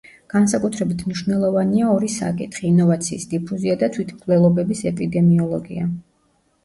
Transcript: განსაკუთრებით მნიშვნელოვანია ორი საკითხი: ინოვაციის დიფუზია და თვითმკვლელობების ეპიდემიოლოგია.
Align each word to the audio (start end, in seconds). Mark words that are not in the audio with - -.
განსაკუთრებით 0.33 1.01
მნიშვნელოვანია 1.09 1.91
ორი 1.97 2.09
საკითხი: 2.15 2.65
ინოვაციის 2.71 3.29
დიფუზია 3.35 3.77
და 3.85 3.91
თვითმკვლელობების 3.99 4.83
ეპიდემიოლოგია. 4.93 5.87